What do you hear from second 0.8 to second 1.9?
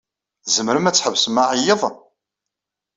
ad tḥebsem aɛeyyeḍ?